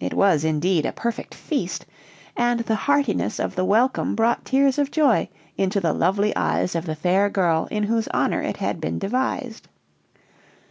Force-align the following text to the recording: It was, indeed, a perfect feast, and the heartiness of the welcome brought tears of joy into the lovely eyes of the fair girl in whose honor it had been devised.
It 0.00 0.12
was, 0.12 0.44
indeed, 0.44 0.84
a 0.84 0.92
perfect 0.92 1.34
feast, 1.34 1.86
and 2.36 2.60
the 2.60 2.74
heartiness 2.74 3.40
of 3.40 3.54
the 3.56 3.64
welcome 3.64 4.14
brought 4.14 4.44
tears 4.44 4.76
of 4.78 4.90
joy 4.90 5.30
into 5.56 5.80
the 5.80 5.94
lovely 5.94 6.36
eyes 6.36 6.74
of 6.74 6.84
the 6.84 6.94
fair 6.94 7.30
girl 7.30 7.68
in 7.70 7.84
whose 7.84 8.06
honor 8.08 8.42
it 8.42 8.58
had 8.58 8.82
been 8.82 8.98
devised. 8.98 9.68